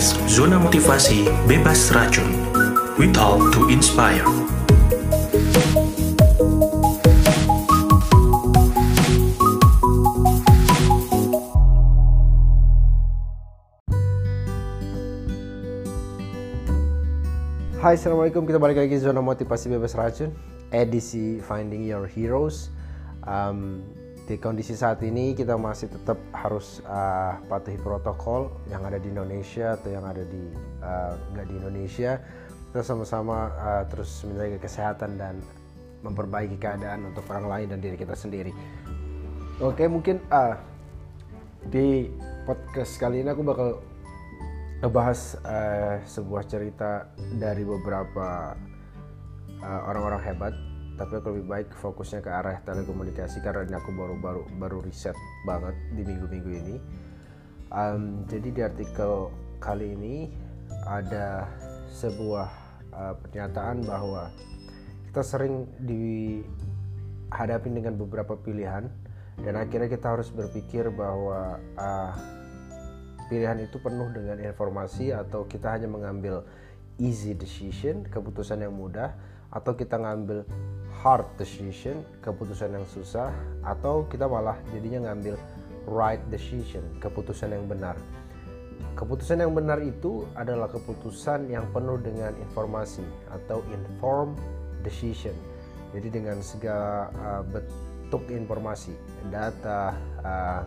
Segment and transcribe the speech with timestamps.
[0.00, 2.24] podcast Zona Motivasi Bebas Racun.
[2.96, 4.24] We talk to inspire.
[17.80, 20.32] Hai Assalamualaikum kita balik lagi zona motivasi bebas racun
[20.72, 22.72] edisi Finding Your Heroes
[23.28, 23.84] um,
[24.30, 29.74] di kondisi saat ini kita masih tetap harus uh, patuhi protokol yang ada di Indonesia
[29.74, 30.54] atau yang ada di
[30.86, 32.22] uh, nggak di Indonesia.
[32.70, 35.42] Kita sama-sama uh, terus menjaga kesehatan dan
[36.06, 38.54] memperbaiki keadaan untuk orang lain dan diri kita sendiri.
[39.58, 40.54] Oke mungkin uh,
[41.66, 42.06] di
[42.46, 43.82] podcast kali ini aku bakal
[44.78, 48.54] ngebahas uh, sebuah cerita dari beberapa
[49.58, 50.54] uh, orang-orang hebat
[51.00, 55.16] tapi aku lebih baik fokusnya ke arah telekomunikasi karena ini aku baru baru baru riset
[55.48, 56.76] banget di minggu-minggu ini.
[57.72, 59.32] Um, jadi di artikel
[59.64, 60.28] kali ini
[60.84, 61.48] ada
[61.88, 62.48] sebuah
[62.92, 64.28] uh, pernyataan bahwa
[65.08, 68.92] kita sering dihadapi dengan beberapa pilihan
[69.40, 72.12] dan akhirnya kita harus berpikir bahwa uh,
[73.32, 76.44] pilihan itu penuh dengan informasi atau kita hanya mengambil
[76.98, 79.14] easy decision, keputusan yang mudah
[79.50, 80.46] atau kita ngambil
[81.00, 83.32] hard decision, keputusan yang susah
[83.64, 85.38] atau kita malah jadinya ngambil
[85.88, 87.96] right decision, keputusan yang benar.
[88.96, 94.36] Keputusan yang benar itu adalah keputusan yang penuh dengan informasi atau informed
[94.84, 95.32] decision.
[95.96, 98.94] Jadi dengan segala uh, bentuk informasi,
[99.32, 100.62] data, uh,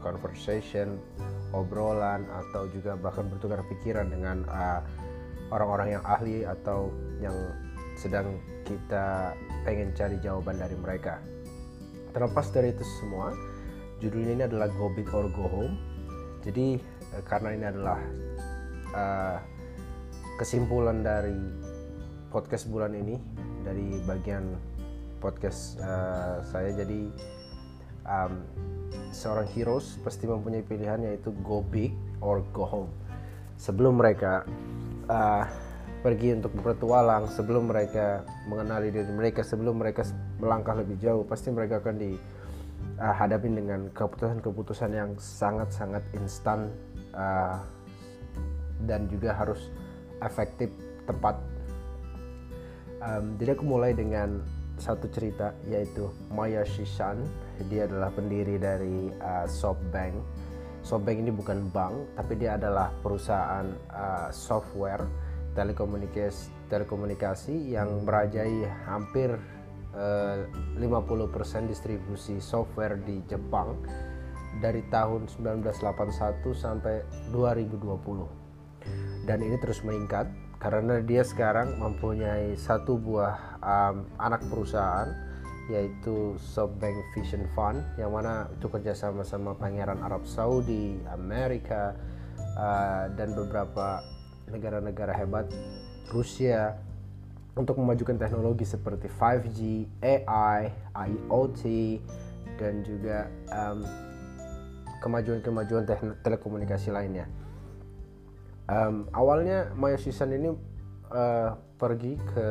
[0.00, 0.96] conversation,
[1.52, 4.46] obrolan atau juga bahkan bertukar pikiran dengan
[5.50, 7.34] orang-orang yang ahli atau yang
[7.98, 9.34] sedang kita
[9.66, 11.18] pengen cari jawaban dari mereka.
[12.10, 13.34] Terlepas dari itu semua,
[14.02, 15.74] judulnya ini adalah Go Big or Go Home.
[16.40, 16.80] Jadi
[17.12, 18.00] uh, karena ini adalah
[18.96, 19.38] uh,
[20.40, 21.36] kesimpulan dari
[22.32, 23.20] podcast bulan ini
[23.60, 24.56] dari bagian
[25.20, 27.12] podcast uh, saya jadi
[28.08, 28.40] um,
[29.12, 31.92] seorang heroes pasti mempunyai pilihan yaitu go big
[32.24, 32.90] or go home.
[33.60, 34.48] Sebelum mereka
[35.10, 35.44] uh,
[36.00, 40.06] pergi untuk berpetualang, sebelum mereka mengenali diri mereka, sebelum mereka
[40.38, 46.70] melangkah lebih jauh, pasti mereka akan dihadapi uh, dengan keputusan-keputusan yang sangat-sangat instan
[47.12, 47.58] uh,
[48.86, 49.68] dan juga harus
[50.24, 50.72] efektif,
[51.04, 51.36] tepat.
[53.00, 54.40] Um, jadi aku mulai dengan
[54.80, 57.20] satu cerita yaitu Maya Shishan
[57.68, 60.16] dia adalah pendiri dari uh, SoftBank
[60.80, 65.04] SoftBank ini bukan bank tapi dia adalah perusahaan uh, software
[65.52, 69.34] telekomunikasi telekomunikasi yang merajai hampir
[69.92, 70.46] uh,
[70.78, 73.74] 50% distribusi software di Jepang
[74.58, 77.02] dari tahun 1981 sampai
[77.34, 80.26] 2020 dan ini terus meningkat
[80.60, 85.29] karena dia sekarang mempunyai satu buah um, anak perusahaan
[85.70, 91.94] yaitu SoftBank Vision Fund yang mana itu kerjasama sama Pangeran Arab Saudi, Amerika
[92.58, 94.02] uh, dan beberapa
[94.50, 95.46] negara-negara hebat
[96.10, 96.74] Rusia
[97.54, 101.62] untuk memajukan teknologi seperti 5G, AI, IoT
[102.58, 103.30] dan juga
[105.00, 105.86] kemajuan-kemajuan
[106.20, 107.26] telekomunikasi lainnya.
[108.70, 110.54] Um, awalnya Maya Susan ini
[111.10, 112.48] uh, pergi ke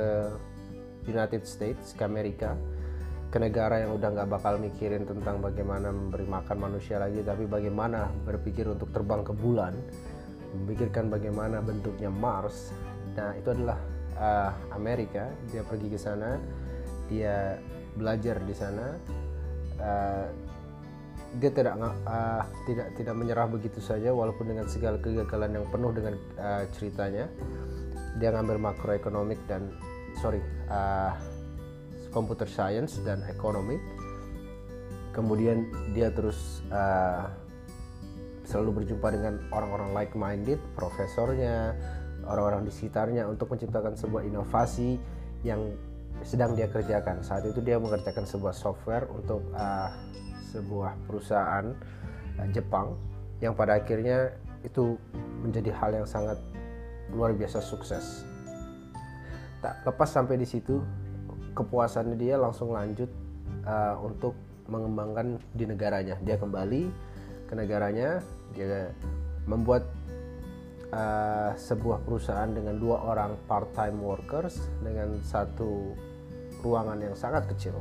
[1.07, 2.59] United States ke Amerika
[3.29, 8.09] ke negara yang udah nggak bakal mikirin tentang bagaimana memberi makan manusia lagi tapi bagaimana
[8.25, 9.77] berpikir untuk terbang ke bulan
[10.49, 12.73] memikirkan bagaimana bentuknya Mars.
[13.13, 13.77] Nah itu adalah
[14.17, 15.29] uh, Amerika.
[15.53, 16.41] Dia pergi ke sana
[17.09, 17.57] dia
[17.97, 18.97] belajar di sana.
[19.77, 20.27] Uh,
[21.37, 26.13] dia tidak uh, tidak tidak menyerah begitu saja walaupun dengan segala kegagalan yang penuh dengan
[26.41, 27.29] uh, ceritanya.
[28.17, 29.69] Dia ngambil makroekonomik dan
[30.17, 30.41] sorry
[30.73, 31.13] uh,
[32.09, 33.77] computer science dan ekonomi
[35.13, 37.29] kemudian dia terus uh,
[38.45, 41.77] selalu berjumpa dengan orang-orang like minded profesornya
[42.25, 44.97] orang-orang di sekitarnya untuk menciptakan sebuah inovasi
[45.45, 45.73] yang
[46.21, 49.89] sedang dia kerjakan saat itu dia mengerjakan sebuah software untuk uh,
[50.51, 51.71] sebuah perusahaan
[52.41, 52.97] uh, Jepang
[53.39, 54.35] yang pada akhirnya
[54.67, 54.99] itu
[55.39, 56.35] menjadi hal yang sangat
[57.15, 58.27] luar biasa sukses.
[59.63, 60.83] Tak lepas sampai di situ,
[61.53, 63.09] kepuasannya dia langsung lanjut
[63.65, 64.35] uh, untuk
[64.69, 66.15] mengembangkan di negaranya.
[66.21, 66.83] Dia kembali
[67.49, 68.21] ke negaranya,
[68.53, 68.93] dia
[69.49, 69.89] membuat
[70.93, 75.93] uh, sebuah perusahaan dengan dua orang part-time workers dengan satu
[76.61, 77.77] ruangan yang sangat kecil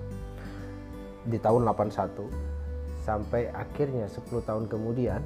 [1.28, 2.48] di tahun 81
[3.02, 5.20] sampai akhirnya 10 tahun kemudian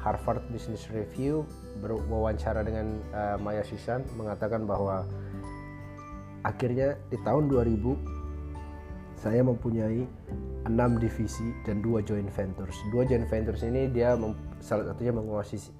[0.00, 1.44] Harvard Business Review
[1.84, 5.04] berwawancara dengan uh, Maya Sisan mengatakan bahwa
[6.46, 8.20] akhirnya di tahun 2000
[9.20, 10.08] saya mempunyai
[10.64, 12.76] enam divisi dan dua joint ventures.
[12.88, 14.16] Dua joint ventures ini dia
[14.64, 15.76] salah satunya menguasisi,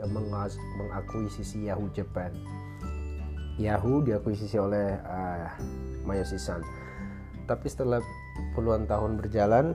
[0.76, 2.36] mengakuisisi Yahoo Japan.
[3.56, 5.48] Yahoo diakuisisi oleh uh,
[6.04, 6.60] Mayosisan.
[7.48, 8.00] Tapi setelah
[8.52, 9.72] puluhan tahun berjalan,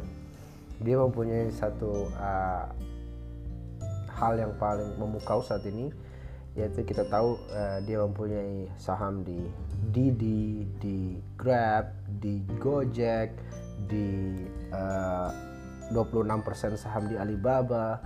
[0.81, 2.65] dia mempunyai satu uh,
[4.13, 5.89] hal yang paling memukau saat ini,
[6.55, 9.51] yaitu kita tahu uh, dia mempunyai saham di
[9.91, 13.35] Didi, di Grab, di Gojek,
[13.91, 14.39] di
[14.71, 15.29] uh,
[15.91, 17.99] 26% saham di Alibaba,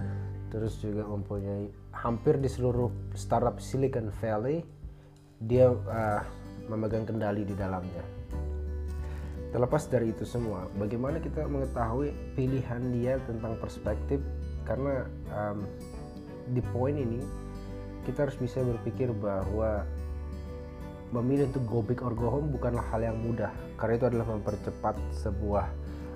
[0.49, 4.65] terus juga mempunyai hampir di seluruh startup Silicon Valley
[5.39, 6.21] dia uh,
[6.67, 8.03] memegang kendali di dalamnya.
[9.49, 14.21] Terlepas dari itu semua, bagaimana kita mengetahui pilihan dia tentang perspektif?
[14.61, 15.65] Karena um,
[16.53, 17.17] di poin ini
[18.07, 19.83] kita harus bisa berpikir bahwa
[21.09, 23.49] memilih untuk go big or go home bukanlah hal yang mudah
[23.81, 25.65] karena itu adalah mempercepat sebuah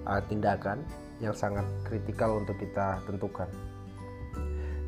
[0.06, 0.86] uh, tindakan
[1.18, 3.50] yang sangat kritikal untuk kita tentukan.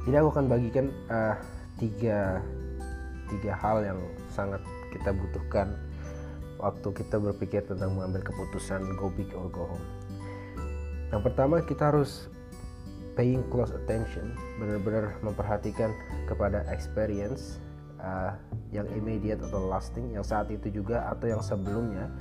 [0.06, 1.34] Jadi aku akan bagikan uh,
[1.82, 2.38] tiga
[3.26, 4.00] tiga hal yang
[4.30, 4.62] sangat
[4.94, 5.74] kita butuhkan
[6.62, 9.86] waktu kita berpikir tentang mengambil keputusan go big or go home.
[11.10, 12.30] Yang pertama kita harus
[13.16, 15.92] paying close attention, benar-benar memperhatikan
[16.28, 17.64] kepada experience
[18.04, 18.36] uh,
[18.76, 22.12] yang immediate atau lasting, yang saat itu juga atau yang sebelumnya,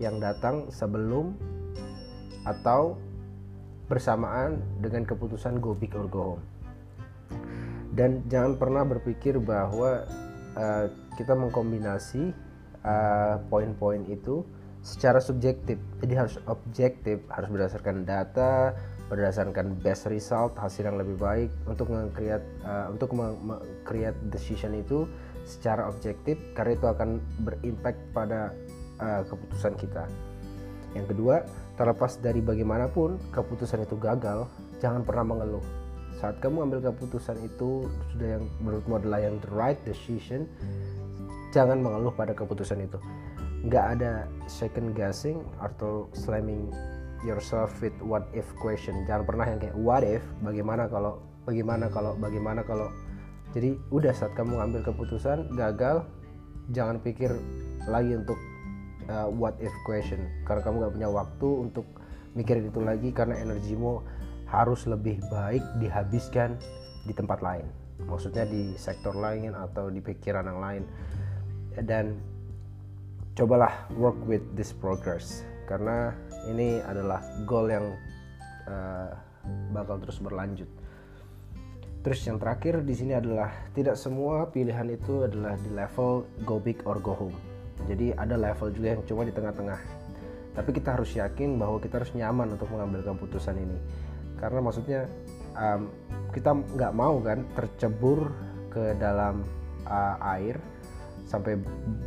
[0.00, 1.36] yang datang sebelum
[2.48, 2.96] atau
[3.88, 6.44] bersamaan dengan keputusan go big or go home.
[7.92, 10.04] Dan jangan pernah berpikir bahwa
[10.56, 10.86] uh,
[11.16, 12.30] kita mengkombinasi
[12.84, 14.44] uh, poin-poin itu
[14.84, 15.76] secara subjektif.
[16.00, 18.76] Jadi harus objektif, harus berdasarkan data,
[19.08, 23.12] berdasarkan best result, hasil yang lebih baik untuk mengcreate uh, untuk
[23.88, 25.08] create decision itu
[25.48, 28.52] secara objektif karena itu akan berimpact pada
[29.00, 30.04] uh, keputusan kita.
[30.92, 31.44] Yang kedua,
[31.80, 34.44] terlepas dari bagaimanapun keputusan itu gagal,
[34.80, 35.64] jangan pernah mengeluh
[36.18, 40.50] saat kamu ambil keputusan itu sudah yang menurutmu adalah yang the right decision
[41.54, 42.98] jangan mengeluh pada keputusan itu
[43.62, 46.70] nggak ada second guessing atau slamming
[47.26, 49.06] yourself with what if question.
[49.06, 50.22] Jangan pernah yang kayak what if?
[50.42, 52.90] Bagaimana kalau bagaimana kalau bagaimana kalau.
[53.56, 56.04] Jadi udah saat kamu ambil keputusan gagal
[56.68, 57.32] jangan pikir
[57.88, 58.36] lagi untuk
[59.08, 60.20] uh, what if question.
[60.44, 61.86] Karena kamu gak punya waktu untuk
[62.36, 64.04] mikirin itu lagi karena energimu
[64.52, 66.60] harus lebih baik dihabiskan
[67.08, 67.64] di tempat lain.
[68.04, 70.82] Maksudnya di sektor lain atau di pikiran yang lain.
[71.88, 72.20] Dan
[73.32, 76.16] cobalah work with this progress karena
[76.48, 77.92] ini adalah goal yang
[78.64, 79.12] uh,
[79.76, 80.66] bakal terus berlanjut.
[82.00, 86.80] Terus yang terakhir di sini adalah tidak semua pilihan itu adalah di level go big
[86.88, 87.36] or go home.
[87.84, 89.80] Jadi ada level juga yang cuma di tengah-tengah.
[90.56, 93.78] Tapi kita harus yakin bahwa kita harus nyaman untuk mengambil keputusan ini.
[94.40, 95.04] Karena maksudnya
[95.52, 95.90] um,
[96.32, 98.32] kita nggak mau kan tercebur
[98.72, 99.44] ke dalam
[99.84, 100.56] uh, air
[101.28, 101.60] sampai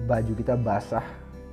[0.10, 1.06] baju kita basah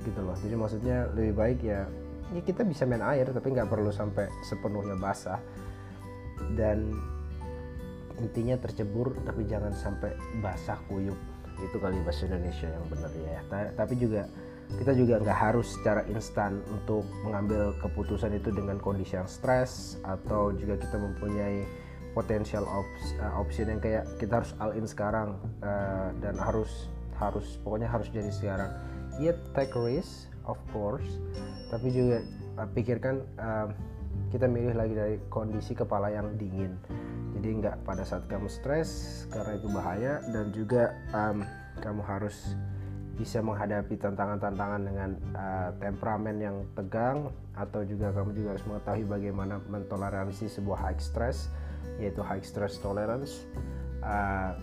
[0.03, 0.35] gitu loh.
[0.39, 1.85] Jadi maksudnya lebih baik ya
[2.33, 5.41] ya kita bisa main air tapi nggak perlu sampai sepenuhnya basah.
[6.55, 6.95] Dan
[8.19, 11.17] intinya tercebur tapi jangan sampai basah kuyup.
[11.59, 13.39] Itu kali bahasa Indonesia yang benar ya.
[13.75, 14.23] Tapi juga
[14.77, 20.53] kita juga nggak harus secara instan untuk mengambil keputusan itu dengan kondisi yang stres atau
[20.53, 21.65] juga kita mempunyai
[22.13, 27.57] potensial ops, uh, option yang kayak kita harus all in sekarang uh, dan harus harus
[27.65, 28.71] pokoknya harus jadi sekarang.
[29.17, 31.17] Ya take risk of course
[31.69, 32.25] tapi juga
[32.57, 33.69] uh, pikirkan uh,
[34.29, 36.77] kita milih lagi dari kondisi kepala yang dingin.
[37.37, 41.45] Jadi nggak pada saat kamu stres karena itu bahaya dan juga um,
[41.81, 42.57] kamu harus
[43.19, 49.59] bisa menghadapi tantangan-tantangan dengan uh, temperamen yang tegang atau juga kamu juga harus mengetahui bagaimana
[49.67, 51.51] mentoleransi sebuah high stress
[51.99, 53.43] yaitu high stress tolerance.
[53.99, 54.55] Uh,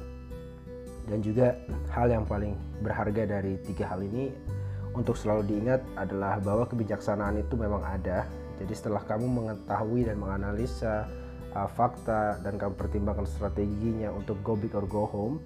[1.06, 1.54] dan juga
[1.94, 4.34] hal yang paling berharga dari tiga hal ini
[4.96, 8.24] untuk selalu diingat adalah bahwa kebijaksanaan itu memang ada.
[8.56, 11.04] Jadi setelah kamu mengetahui dan menganalisa
[11.52, 15.36] uh, fakta dan kamu pertimbangkan strateginya untuk go big or go home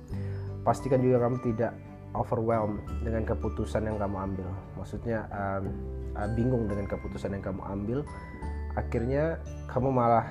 [0.63, 1.73] pastikan juga kamu tidak
[2.13, 4.49] overwhelmed dengan keputusan yang kamu ambil.
[4.77, 5.65] Maksudnya um,
[6.19, 7.99] uh, bingung dengan keputusan yang kamu ambil.
[8.79, 10.27] Akhirnya kamu malah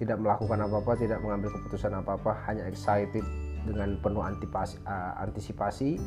[0.00, 3.22] tidak melakukan apa-apa tidak mengambil keputusan apa-apa hanya excited
[3.62, 6.00] dengan penuh antipasi, uh, antisipasi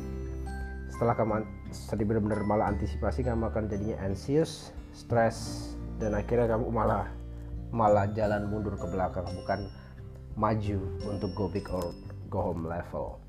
[0.96, 1.44] setelah kamu
[1.76, 5.68] sedih benar-benar malah antisipasi kamu akan jadinya anxious stress
[6.00, 7.04] dan akhirnya kamu malah
[7.68, 9.68] malah jalan mundur ke belakang bukan
[10.40, 11.92] maju untuk go big or
[12.32, 13.20] go home level.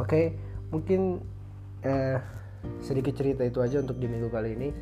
[0.00, 0.24] Oke okay,
[0.72, 1.20] mungkin
[1.84, 2.24] eh,
[2.80, 4.72] sedikit cerita itu aja untuk di minggu kali ini.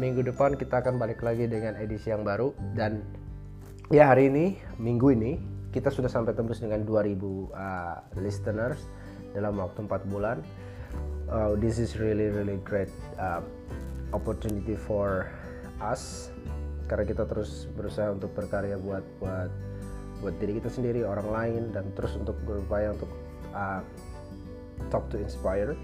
[0.00, 3.04] Minggu depan kita akan balik lagi dengan edisi yang baru dan
[3.92, 5.36] ya hari ini minggu ini
[5.76, 8.80] kita sudah sampai tembus dengan 2000 uh, eh, listeners
[9.36, 10.40] dalam waktu 4 bulan
[11.30, 12.90] uh, this is really really great
[13.20, 13.40] uh,
[14.12, 15.28] opportunity for
[15.80, 16.32] us
[16.88, 19.50] karena kita terus berusaha untuk berkarya buat buat
[20.20, 23.10] buat diri kita sendiri orang lain dan terus untuk berupaya untuk
[23.52, 23.80] uh,
[24.92, 25.76] talk to inspire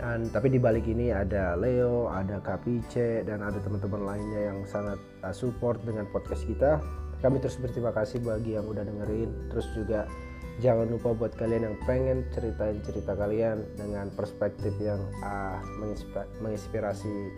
[0.00, 4.96] dan tapi di balik ini ada Leo, ada Kapice dan ada teman-teman lainnya yang sangat
[5.20, 6.80] uh, support dengan podcast kita.
[7.20, 9.28] Kami terus berterima kasih bagi yang udah dengerin.
[9.52, 10.08] Terus juga
[10.60, 15.56] jangan lupa buat kalian yang pengen ceritain cerita kalian dengan perspektif yang uh,
[16.44, 17.32] menginspirasi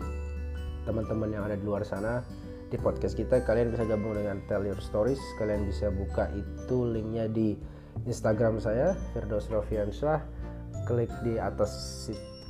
[0.83, 2.21] teman-teman yang ada di luar sana.
[2.67, 5.21] Di podcast kita kalian bisa gabung dengan Tell Your Stories.
[5.39, 7.55] Kalian bisa buka itu linknya di
[8.03, 10.19] Instagram saya Firdaus Rofiansyah.
[10.83, 11.71] Klik di atas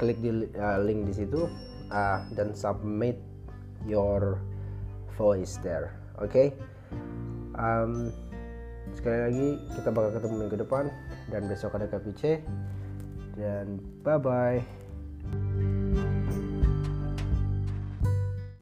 [0.02, 1.46] klik di uh, link di situ
[1.94, 3.22] uh, dan submit
[3.86, 4.42] your
[5.14, 5.94] voice there.
[6.18, 6.34] Oke?
[6.34, 6.48] Okay?
[7.58, 8.10] um,
[8.92, 9.50] sekali lagi
[9.80, 10.92] kita bakal ketemu minggu depan
[11.32, 12.44] dan besok ada KPC
[13.40, 14.83] dan bye bye